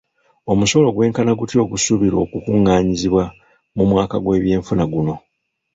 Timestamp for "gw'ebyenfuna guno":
4.23-5.15